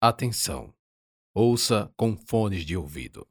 [0.00, 0.72] Atenção!
[1.34, 3.28] Ouça com fones de ouvido.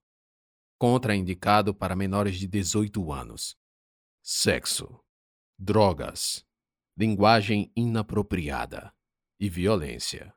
[0.77, 3.57] Contraindicado para menores de 18 anos.
[4.21, 4.99] Sexo,
[5.57, 6.45] drogas,
[6.97, 8.93] linguagem inapropriada
[9.39, 10.35] e violência.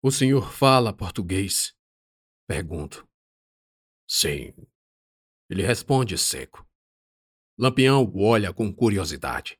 [0.00, 1.74] O senhor fala português?
[2.46, 3.04] Pergunto.
[4.08, 4.54] Sim.
[5.50, 6.64] Ele responde seco.
[7.58, 9.58] Lampião o olha com curiosidade.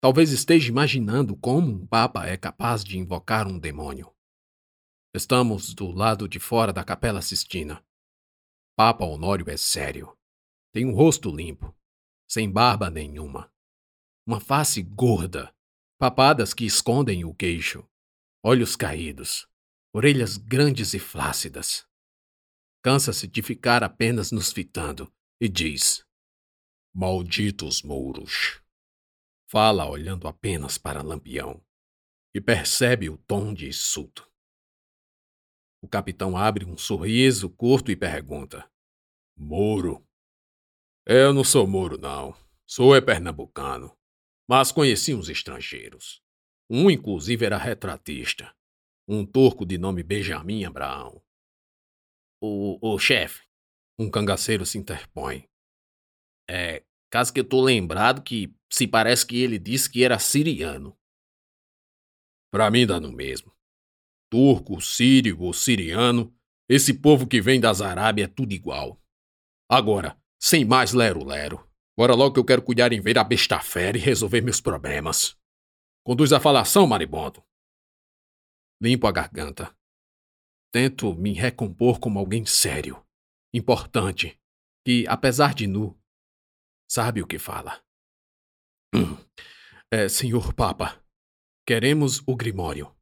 [0.00, 4.14] Talvez esteja imaginando como um papa é capaz de invocar um demônio.
[5.12, 7.84] Estamos do lado de fora da Capela Sistina.
[8.76, 10.16] Papa Honório é sério.
[10.72, 11.76] Tem um rosto limpo,
[12.28, 13.52] sem barba nenhuma.
[14.24, 15.52] Uma face gorda,
[15.98, 17.84] papadas que escondem o queixo,
[18.44, 19.48] olhos caídos,
[19.96, 21.86] orelhas grandes e flácidas.
[22.82, 26.04] Cansa-se de ficar apenas nos fitando e diz:
[26.94, 28.62] Malditos mouros.
[29.48, 31.64] Fala olhando apenas para Lampião
[32.34, 34.30] e percebe o tom de insulto.
[35.80, 38.70] O capitão abre um sorriso curto e pergunta:
[39.34, 40.06] Mouro?
[41.06, 42.36] Eu não sou mouro, não.
[42.66, 43.96] Sou é pernambucano.
[44.46, 46.20] Mas conheci uns estrangeiros.
[46.68, 48.54] Um, inclusive, era retratista
[49.08, 51.22] um turco de nome Benjamin Abraão.
[52.40, 53.46] O, o chefe,
[53.98, 55.48] um cangaceiro se interpõe.
[56.48, 60.96] É, caso que eu tô lembrado que se parece que ele disse que era siriano.
[62.52, 63.54] Pra mim dá no mesmo.
[64.30, 66.34] Turco, sírio ou siriano,
[66.68, 69.00] esse povo que vem das Arábia é tudo igual.
[69.68, 73.96] Agora, sem mais lero-lero, bora logo que eu quero cuidar em ver a besta fera
[73.96, 75.36] e resolver meus problemas.
[76.04, 77.42] Conduz a falação, maribondo.
[78.80, 79.76] Limpo a garganta.
[80.72, 83.04] Tento me recompor como alguém sério,
[83.54, 84.38] importante,
[84.84, 85.98] que, apesar de nu,
[86.90, 87.82] sabe o que fala.
[88.94, 89.16] Hum.
[89.90, 91.02] É, senhor Papa,
[91.66, 92.94] queremos o Grimório.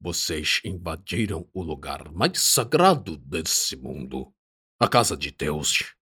[0.00, 4.34] Vocês invadiram o lugar mais sagrado desse mundo,
[4.78, 5.94] a casa de Deus,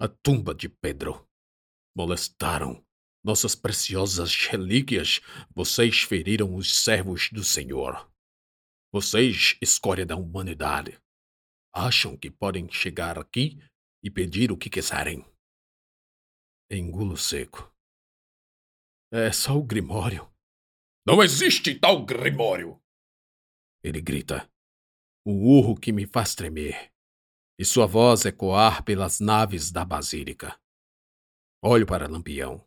[0.00, 1.28] a tumba de Pedro.
[1.96, 2.86] Molestaram
[3.22, 5.20] nossas preciosas relíquias,
[5.54, 8.10] vocês feriram os servos do Senhor.
[8.92, 11.00] Vocês, escória da humanidade,
[11.72, 13.58] acham que podem chegar aqui
[14.02, 15.24] e pedir o que quiserem.
[16.70, 17.72] Engulo seco.
[19.12, 20.30] É só o Grimório.
[21.06, 22.80] Não existe tal Grimório!
[23.82, 24.50] Ele grita.
[25.24, 26.92] Um urro que me faz tremer,
[27.58, 30.58] e sua voz ecoar pelas naves da basílica.
[31.62, 32.66] Olho para Lampião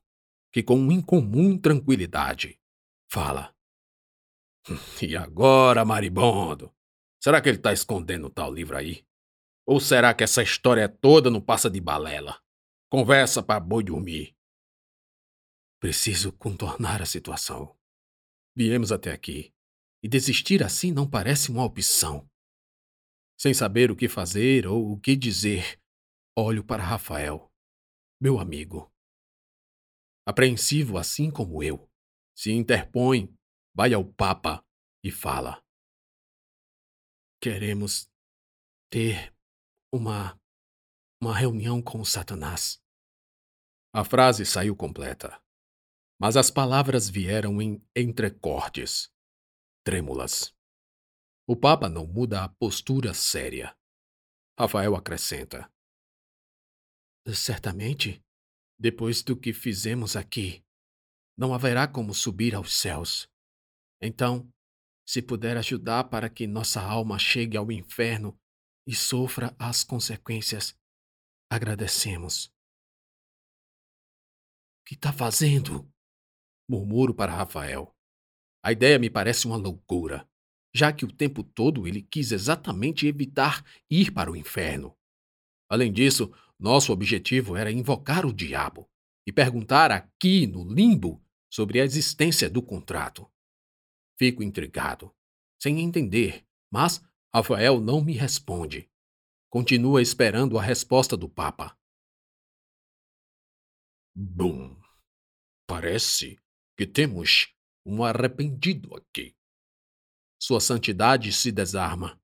[0.55, 2.57] que com incomum tranquilidade
[3.11, 3.53] fala.
[5.01, 6.73] E agora, maribondo?
[7.21, 9.05] Será que ele está escondendo tal livro aí?
[9.67, 12.41] Ou será que essa história toda não passa de balela?
[12.89, 14.33] Conversa para boi dormir.
[15.77, 17.77] Preciso contornar a situação.
[18.55, 19.53] Viemos até aqui,
[20.01, 22.29] e desistir assim não parece uma opção.
[23.37, 25.77] Sem saber o que fazer ou o que dizer,
[26.33, 27.51] olho para Rafael,
[28.21, 28.94] meu amigo
[30.25, 31.89] apreensivo assim como eu,
[32.35, 33.33] se interpõe,
[33.73, 34.65] vai ao Papa
[35.03, 35.63] e fala:
[37.41, 38.09] Queremos
[38.89, 39.33] ter
[39.93, 40.39] uma
[41.21, 42.81] uma reunião com Satanás.
[43.93, 45.41] A frase saiu completa,
[46.19, 49.11] mas as palavras vieram em entrecortes,
[49.83, 50.53] trêmulas.
[51.47, 53.75] O Papa não muda a postura séria.
[54.59, 55.71] Rafael acrescenta:
[57.33, 58.23] Certamente
[58.77, 60.63] depois do que fizemos aqui,
[61.37, 63.29] não haverá como subir aos céus.
[64.01, 64.49] Então,
[65.07, 68.37] se puder ajudar para que nossa alma chegue ao inferno
[68.87, 70.77] e sofra as consequências,
[71.49, 72.47] agradecemos.
[74.81, 75.89] O que está fazendo?
[76.69, 77.95] Murmuro para Rafael.
[78.63, 80.27] A ideia me parece uma loucura,
[80.73, 84.95] já que o tempo todo ele quis exatamente evitar ir para o inferno.
[85.69, 88.89] Além disso, nosso objetivo era invocar o diabo
[89.27, 93.29] e perguntar aqui no limbo sobre a existência do contrato.
[94.17, 95.13] Fico intrigado,
[95.61, 97.01] sem entender, mas
[97.33, 98.89] Rafael não me responde.
[99.49, 101.77] Continua esperando a resposta do Papa.
[104.15, 104.79] Bum!
[105.67, 106.39] Parece
[106.77, 107.53] que temos
[107.85, 109.35] um arrependido aqui.
[110.39, 112.21] Sua Santidade se desarma.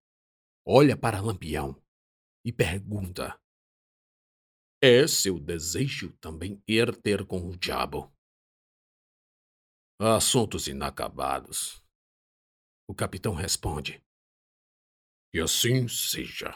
[0.66, 1.82] Olha para Lampião
[2.46, 3.41] e pergunta:
[4.84, 8.12] É seu desejo também ir ter com o diabo?
[10.00, 11.86] Assuntos inacabados.
[12.90, 14.04] O capitão responde:
[15.32, 16.50] E assim seja.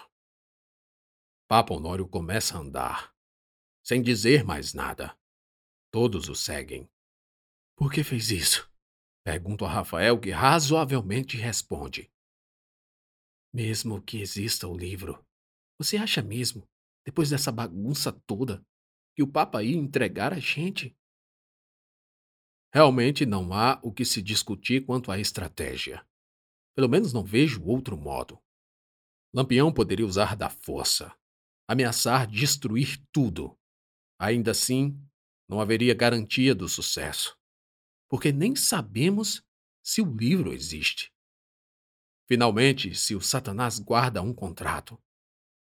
[1.48, 3.16] Papa Honório começa a andar,
[3.86, 5.16] sem dizer mais nada.
[5.92, 6.90] Todos o seguem.
[7.78, 8.68] Por que fez isso?
[9.24, 12.12] Pergunto a Rafael, que razoavelmente responde.
[13.54, 15.24] Mesmo que exista o livro,
[15.78, 16.68] você acha mesmo,
[17.06, 18.66] depois dessa bagunça toda,
[19.16, 20.98] que o Papa ia entregar a gente?
[22.74, 26.06] Realmente não há o que se discutir quanto à estratégia.
[26.76, 28.38] Pelo menos não vejo outro modo.
[29.34, 31.16] Lampião poderia usar da força,
[31.68, 33.58] ameaçar destruir tudo.
[34.20, 35.00] Ainda assim,
[35.48, 37.38] não haveria garantia do sucesso,
[38.10, 39.44] porque nem sabemos
[39.84, 41.14] se o livro existe.
[42.28, 45.02] Finalmente, se o Satanás guarda um contrato,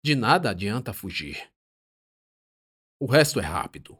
[0.02, 1.52] de nada adianta fugir.
[3.00, 3.98] O resto é rápido.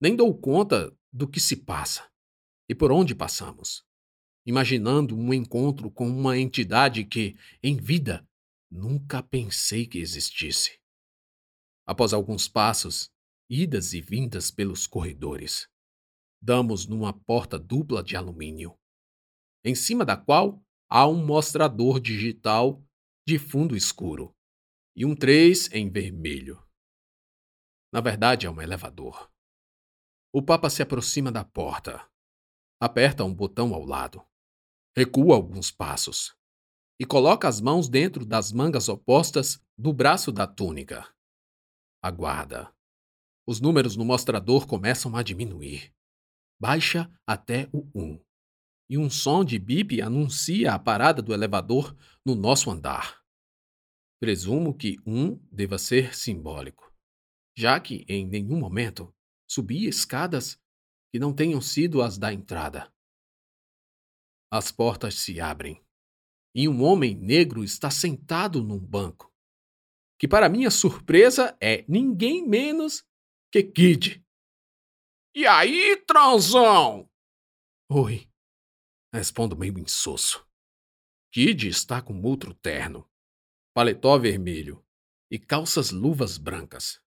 [0.00, 2.10] Nem dou conta do que se passa
[2.68, 3.84] e por onde passamos,
[4.44, 8.26] imaginando um encontro com uma entidade que, em vida,
[8.70, 10.80] nunca pensei que existisse.
[11.86, 13.08] Após alguns passos,
[13.48, 15.68] idas e vindas pelos corredores,
[16.40, 18.76] damos numa porta dupla de alumínio,
[19.64, 22.82] em cima da qual há um mostrador digital
[23.24, 24.34] de fundo escuro
[24.94, 26.62] e um 3 em vermelho.
[27.92, 29.30] Na verdade, é um elevador.
[30.32, 32.08] O Papa se aproxima da porta,
[32.80, 34.24] aperta um botão ao lado,
[34.96, 36.34] recua alguns passos
[36.98, 41.12] e coloca as mãos dentro das mangas opostas do braço da túnica.
[42.02, 42.72] Aguarda.
[43.46, 45.92] Os números no mostrador começam a diminuir.
[46.60, 48.20] Baixa até o 1.
[48.90, 53.21] E um som de bip anuncia a parada do elevador no nosso andar.
[54.22, 56.94] Presumo que 1 deva ser simbólico,
[57.58, 59.12] já que em nenhum momento
[59.50, 60.62] subi escadas
[61.10, 62.88] que não tenham sido as da entrada.
[64.48, 65.84] As portas se abrem
[66.54, 69.34] e um homem negro está sentado num banco
[70.20, 73.04] que, para minha surpresa, é ninguém menos
[73.50, 74.24] que Kid.
[75.34, 77.10] E aí, transão?
[77.90, 78.30] Oi,
[79.12, 80.48] respondo meio insosso.
[81.32, 83.10] Kid está com outro terno,
[83.74, 84.84] paletó vermelho
[85.30, 87.02] e calças luvas brancas.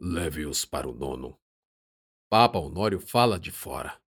[0.00, 1.38] Leve-os para o nono.
[2.30, 4.02] Papa Honório fala de fora.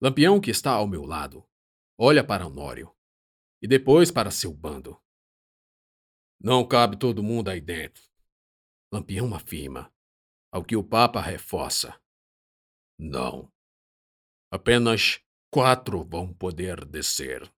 [0.00, 1.46] Lampião, que está ao meu lado,
[1.98, 2.94] olha para Honório
[3.62, 5.00] e depois para seu bando.
[6.40, 8.02] Não cabe todo mundo aí dentro.
[8.90, 9.92] Lampião afirma,
[10.50, 12.00] ao que o Papa reforça.
[12.98, 13.52] Não.
[14.50, 15.20] Apenas
[15.50, 17.52] quatro vão poder descer.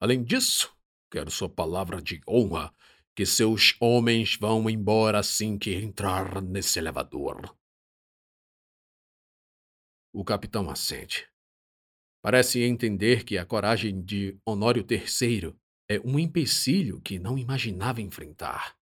[0.00, 0.71] Além disso,
[1.12, 2.74] quero sua palavra de honra
[3.14, 7.54] que seus homens vão embora assim que entrar nesse elevador.
[10.14, 11.30] O capitão assente.
[12.22, 15.54] Parece entender que a coragem de Honório III
[15.90, 18.74] é um empecilho que não imaginava enfrentar.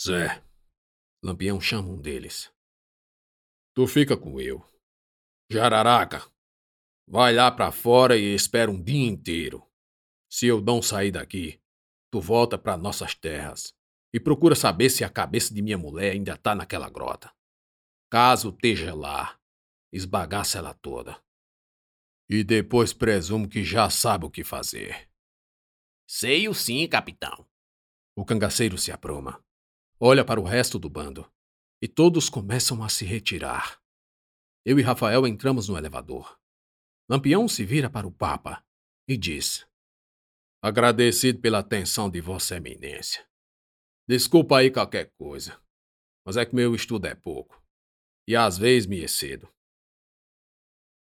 [0.00, 0.44] Zé,
[1.24, 2.52] Lampião chama um deles.
[3.74, 4.64] Tu fica com eu.
[5.50, 6.30] Jararaca,
[7.08, 9.69] vai lá para fora e espera um dia inteiro.
[10.30, 11.60] Se eu não sair daqui,
[12.08, 13.74] tu volta para nossas terras
[14.12, 17.32] e procura saber se a cabeça de minha mulher ainda tá naquela grota.
[18.08, 19.38] Caso esteja lá,
[19.92, 21.20] esbagaça ela toda.
[22.28, 25.08] E depois presumo que já sabe o que fazer.
[26.08, 27.48] Sei o sim, capitão.
[28.16, 29.44] O cangaceiro se apruma.
[29.98, 31.28] Olha para o resto do bando.
[31.82, 33.80] E todos começam a se retirar.
[34.64, 36.38] Eu e Rafael entramos no elevador.
[37.08, 38.64] Lampião se vira para o Papa
[39.08, 39.66] e diz:
[40.62, 43.26] Agradecido pela atenção de Vossa Eminência.
[44.08, 45.60] Desculpa aí qualquer coisa,
[46.26, 47.62] mas é que meu estudo é pouco.
[48.28, 49.48] E às vezes me excedo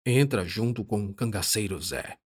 [0.05, 2.19] entra junto com o cangaceiro Zé.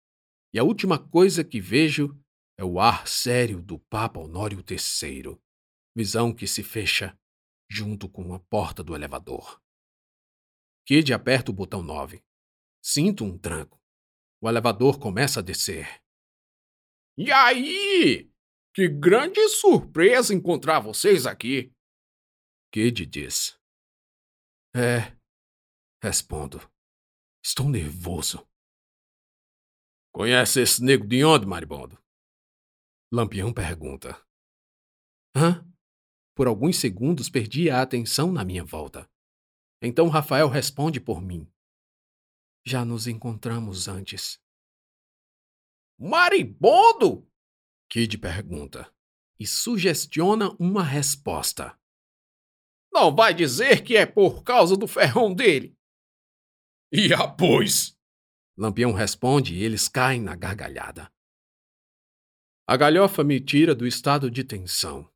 [0.53, 2.17] E a última coisa que vejo
[2.57, 5.37] é o ar sério do Papa Honório III,
[5.95, 7.17] visão que se fecha
[7.69, 9.61] junto com a porta do elevador.
[10.87, 12.23] Kid aperta o botão 9.
[12.81, 13.81] Sinto um tranco.
[14.41, 16.01] O elevador começa a descer.
[17.17, 18.29] E aí?
[18.73, 21.73] Que grande surpresa encontrar vocês aqui!
[22.73, 23.57] Kid diz.
[24.75, 25.17] É,
[26.03, 26.59] respondo.
[27.41, 28.45] Estou nervoso.
[30.13, 31.97] Conhece esse nego de onde, maribondo?
[33.13, 34.21] Lampião pergunta.
[35.33, 35.65] Hã?
[36.35, 39.09] Por alguns segundos perdi a atenção na minha volta.
[39.81, 41.49] Então Rafael responde por mim.
[42.65, 44.41] Já nos encontramos antes.
[45.97, 47.29] Maribondo?
[47.89, 48.93] Kid pergunta
[49.39, 51.77] e sugestiona uma resposta.
[52.91, 55.77] Não vai dizer que é por causa do ferrão dele.
[56.91, 57.97] E após?
[58.57, 61.11] Lampião responde e eles caem na gargalhada.
[62.67, 65.11] A galhofa me tira do estado de tensão.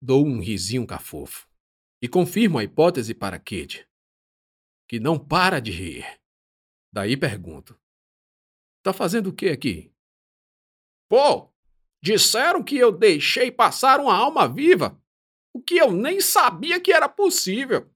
[0.00, 1.48] Dou um risinho cafofo
[2.00, 3.86] e confirmo a hipótese para Kid,
[4.88, 6.20] que não para de rir.
[6.92, 7.78] Daí pergunto:
[8.82, 9.91] Tá fazendo o que aqui?
[11.12, 11.52] Pô,
[12.02, 14.98] disseram que eu deixei passar uma alma viva
[15.54, 17.94] o que eu nem sabia que era possível.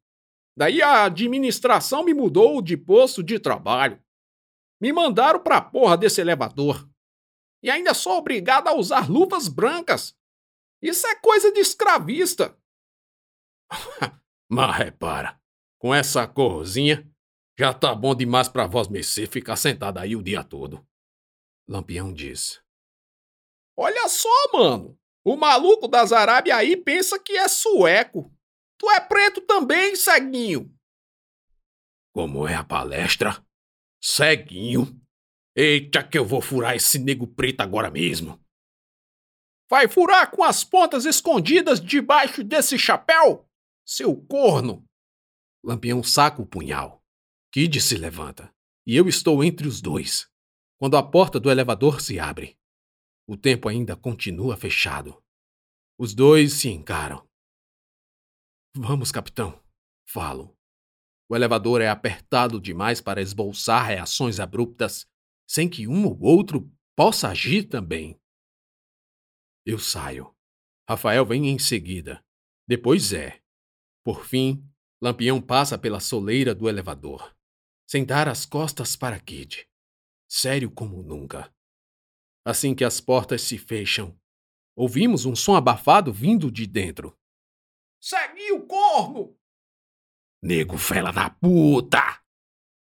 [0.54, 3.98] Daí a administração me mudou de posto de trabalho.
[4.78, 6.86] Me mandaram pra porra desse elevador.
[7.62, 10.14] E ainda sou obrigado a usar luvas brancas.
[10.82, 12.54] Isso é coisa de escravista.
[14.46, 15.40] Mas repara,
[15.78, 17.10] com essa corzinha,
[17.58, 20.86] já tá bom demais pra vós mercê ficar sentado aí o dia todo.
[21.66, 22.65] Lampião diz.
[23.76, 24.98] Olha só, mano.
[25.24, 28.32] O maluco das Arábia aí pensa que é sueco.
[28.78, 30.72] Tu é preto também, ceguinho.
[32.12, 33.44] Como é a palestra?
[34.00, 35.00] Ceguinho.
[35.54, 38.40] Eita, que eu vou furar esse nego preto agora mesmo.
[39.68, 43.48] Vai furar com as pontas escondidas debaixo desse chapéu?
[43.84, 44.84] Seu corno!
[45.64, 47.02] Lampião saca o punhal.
[47.52, 48.54] Kid se levanta.
[48.86, 50.28] E eu estou entre os dois.
[50.78, 52.55] Quando a porta do elevador se abre.
[53.28, 55.22] O tempo ainda continua fechado.
[55.98, 57.28] Os dois se encaram.
[58.74, 59.60] Vamos, capitão,
[60.06, 60.56] falo.
[61.28, 65.06] O elevador é apertado demais para esboçar reações abruptas,
[65.48, 68.20] sem que um ou outro possa agir também.
[69.64, 70.32] Eu saio.
[70.88, 72.24] Rafael vem em seguida.
[72.68, 73.42] Depois é.
[74.04, 74.64] Por fim,
[75.02, 77.34] Lampião passa pela soleira do elevador,
[77.88, 79.68] sem dar as costas para Kid.
[80.28, 81.52] Sério como nunca.
[82.46, 84.16] Assim que as portas se fecham,
[84.76, 87.18] ouvimos um som abafado vindo de dentro.
[88.00, 89.36] Segui o corno!
[90.40, 92.22] Nego fela da puta!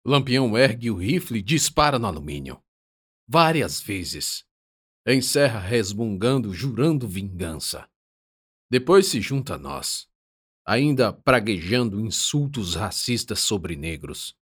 [0.05, 2.61] Lampião ergue o rifle e dispara no alumínio.
[3.29, 4.45] Várias vezes.
[5.07, 7.89] Encerra resmungando, jurando vingança.
[8.69, 10.11] Depois se junta a nós,
[10.67, 14.37] ainda praguejando insultos racistas sobre negros.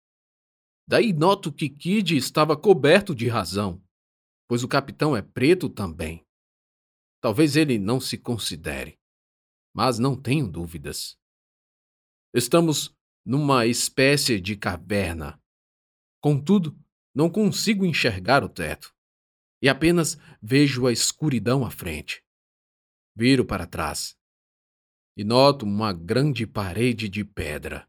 [0.87, 3.83] Daí noto que Kid estava coberto de razão
[4.53, 6.27] pois o capitão é preto também.
[7.23, 9.01] Talvez ele não se considere,
[9.75, 11.17] mas não tenho dúvidas.
[12.35, 12.95] Estamos
[13.25, 15.43] numa espécie de caverna.
[16.21, 16.79] Contudo,
[17.15, 18.95] não consigo enxergar o teto
[19.63, 22.23] e apenas vejo a escuridão à frente.
[23.17, 24.19] Viro para trás
[25.17, 27.89] e noto uma grande parede de pedra,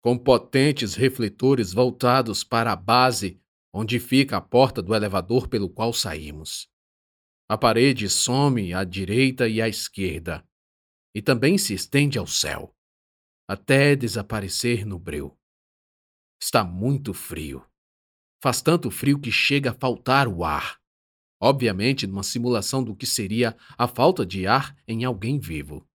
[0.00, 3.41] com potentes refletores voltados para a base
[3.72, 6.68] onde fica a porta do elevador pelo qual saímos.
[7.48, 10.46] A parede some à direita e à esquerda,
[11.14, 12.74] e também se estende ao céu,
[13.48, 15.38] até desaparecer no breu.
[16.40, 17.64] Está muito frio.
[18.42, 20.80] Faz tanto frio que chega a faltar o ar.
[21.40, 25.88] Obviamente, numa simulação do que seria a falta de ar em alguém vivo.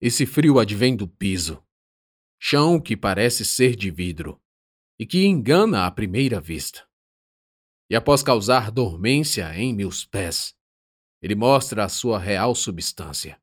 [0.00, 1.62] Esse frio advém do piso.
[2.40, 4.40] Chão que parece ser de vidro
[4.98, 6.88] e que engana à primeira vista.
[7.88, 10.56] E após causar dormência em meus pés,
[11.22, 13.40] ele mostra a sua real substância: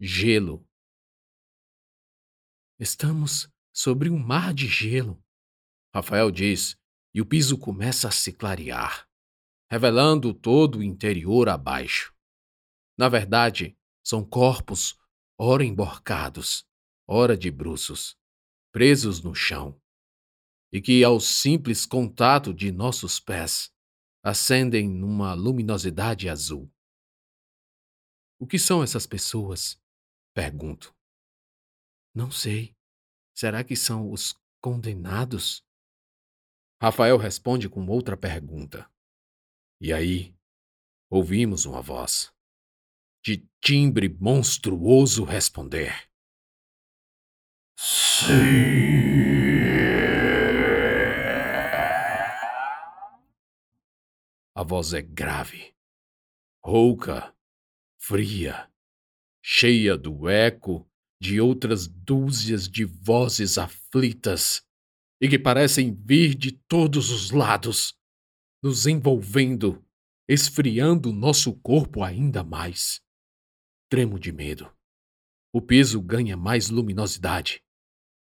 [0.00, 0.64] gelo.
[2.78, 5.22] Estamos sobre um mar de gelo,
[5.92, 6.78] Rafael diz,
[7.12, 9.08] e o piso começa a se clarear,
[9.68, 12.14] revelando todo o interior abaixo.
[12.96, 14.96] Na verdade, são corpos,
[15.36, 16.64] ora emborcados,
[17.06, 18.16] ora de bruços,
[18.72, 19.80] presos no chão
[20.72, 23.72] e que, ao simples contato de nossos pés,
[24.22, 26.70] acendem numa luminosidade azul.
[28.38, 29.80] O que são essas pessoas?
[30.34, 30.94] Pergunto.
[32.14, 32.76] Não sei.
[33.34, 35.64] Será que são os condenados?
[36.80, 38.90] Rafael responde com outra pergunta.
[39.80, 40.34] E aí,
[41.10, 42.32] ouvimos uma voz,
[43.24, 46.08] de timbre monstruoso, responder:
[47.76, 49.07] Sim.
[54.58, 55.72] A voz é grave,
[56.60, 57.32] rouca,
[57.96, 58.68] fria,
[59.40, 60.84] cheia do eco
[61.22, 64.66] de outras dúzias de vozes aflitas
[65.22, 67.96] e que parecem vir de todos os lados,
[68.60, 69.80] nos envolvendo,
[70.28, 73.00] esfriando nosso corpo ainda mais.
[73.88, 74.76] Tremo de medo.
[75.52, 77.62] O piso ganha mais luminosidade,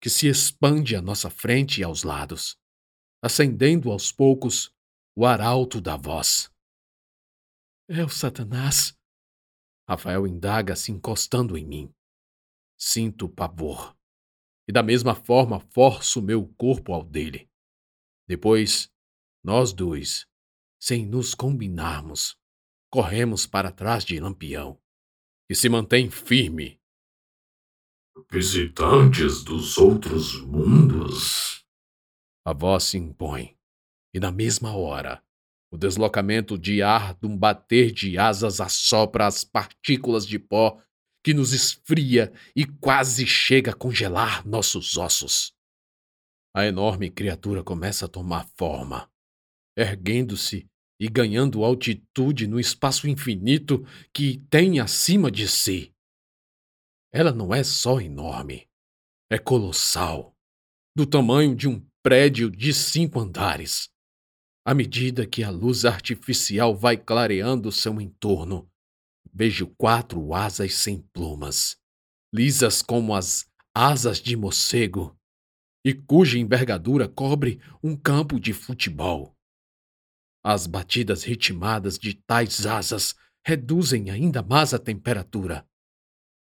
[0.00, 2.56] que se expande à nossa frente e aos lados,
[3.20, 4.72] acendendo aos poucos
[5.16, 6.50] o arauto da voz.
[7.88, 8.96] É o Satanás.
[9.88, 11.94] Rafael indaga se encostando em mim.
[12.78, 13.96] Sinto pavor.
[14.68, 17.50] E da mesma forma forço meu corpo ao dele.
[18.28, 18.88] Depois,
[19.42, 20.28] nós dois,
[20.80, 22.38] sem nos combinarmos,
[22.88, 24.80] corremos para trás de Lampião,
[25.48, 26.80] que se mantém firme.
[28.30, 31.64] Visitantes dos outros mundos?
[32.44, 33.58] A voz se impõe,
[34.12, 35.22] e na mesma hora,
[35.72, 40.82] o deslocamento de ar de um bater de asas assopra as partículas de pó
[41.22, 45.54] que nos esfria e quase chega a congelar nossos ossos.
[46.54, 49.08] A enorme criatura começa a tomar forma,
[49.76, 55.94] erguendo-se e ganhando altitude no espaço infinito que tem acima de si.
[57.12, 58.68] Ela não é só enorme,
[59.30, 60.34] é colossal,
[60.96, 63.88] do tamanho de um prédio de cinco andares.
[64.64, 68.70] À medida que a luz artificial vai clareando seu entorno,
[69.32, 71.78] vejo quatro asas sem plumas,
[72.32, 75.18] lisas como as asas de morcego,
[75.84, 79.34] e cuja envergadura cobre um campo de futebol.
[80.44, 83.14] As batidas ritmadas de tais asas
[83.46, 85.66] reduzem ainda mais a temperatura.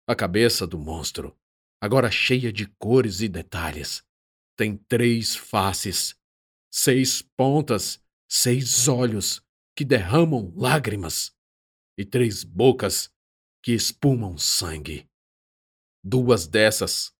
[0.07, 1.37] A cabeça do monstro,
[1.79, 4.03] agora cheia de cores e detalhes,
[4.55, 6.18] tem três faces,
[6.71, 9.41] seis pontas seis olhos
[9.75, 11.35] que derramam lágrimas
[11.97, 13.11] e três bocas
[13.63, 15.09] que espumam sangue.
[16.03, 17.11] Duas dessas,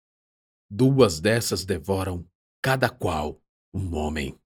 [0.70, 2.30] duas dessas devoram
[2.62, 3.42] cada qual
[3.74, 4.40] um homem,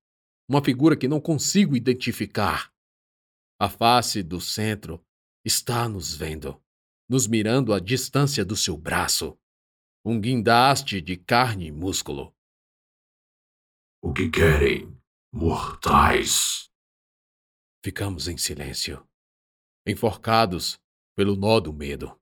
[0.48, 2.72] uma figura que não consigo identificar.
[3.60, 5.06] A face do centro
[5.44, 6.62] está nos vendo,
[7.10, 9.38] nos mirando à distância do seu braço,
[10.06, 12.34] um guindaste de carne e músculo.
[14.06, 14.94] O que querem?
[15.34, 16.70] Mortais.
[17.82, 19.08] Ficamos em silêncio,
[19.88, 20.78] enforcados
[21.16, 22.20] pelo nó do medo.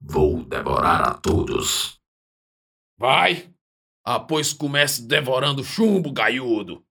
[0.00, 2.00] Vou devorar a todos.
[2.96, 3.52] Vai!
[4.04, 6.86] Ah, pois comece devorando chumbo, gaiudo!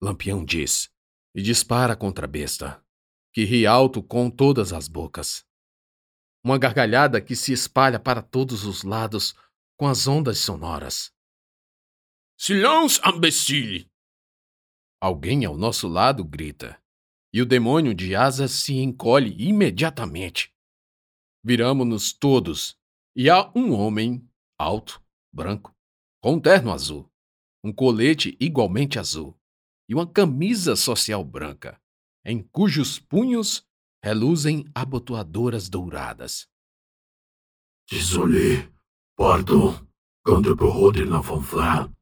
[0.00, 0.90] Lampião diz,
[1.34, 2.82] e dispara contra a besta,
[3.30, 5.44] que ri alto com todas as bocas.
[6.42, 9.34] Uma gargalhada que se espalha para todos os lados
[9.76, 11.14] com as ondas sonoras.
[12.38, 13.90] Silence, imbecile!
[15.00, 16.78] Alguém ao nosso lado grita,
[17.32, 20.52] e o demônio de asas se encolhe imediatamente.
[21.42, 22.78] Viramo-nos todos,
[23.16, 25.74] e há um homem, alto, branco,
[26.22, 27.10] com um terno azul,
[27.64, 29.34] um colete igualmente azul
[29.88, 31.80] e uma camisa social branca,
[32.24, 33.66] em cujos punhos
[34.02, 36.48] reluzem abotoadoras douradas.
[37.90, 38.70] Désolé,
[39.16, 39.74] pardon,
[40.22, 41.95] quand je peux de l'enfant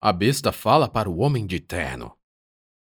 [0.00, 2.16] a besta fala para o homem de terno.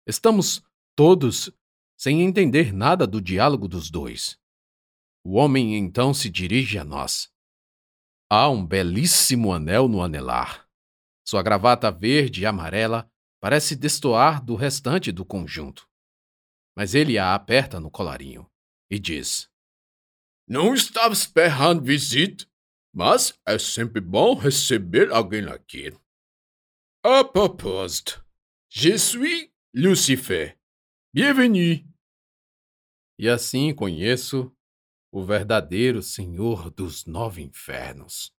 [0.06, 0.62] Estamos
[0.94, 1.50] todos
[1.98, 4.38] sem entender nada do diálogo dos dois.
[5.24, 7.28] O homem então se dirige a nós.
[8.30, 10.68] Há um belíssimo anel no anelar.
[11.26, 13.10] Sua gravata verde e amarela
[13.40, 15.88] parece destoar do restante do conjunto.
[16.76, 18.48] Mas ele a aperta no colarinho
[18.90, 19.50] e diz:
[20.48, 22.46] Não estava esperando visita,
[22.94, 25.92] mas é sempre bom receber alguém aqui.
[27.04, 27.88] À propos,
[28.68, 30.56] je suis Lucifer.
[31.12, 31.84] Bienvenue.
[33.18, 34.56] E assim conheço
[35.10, 38.32] o verdadeiro Senhor dos Nove Infernos.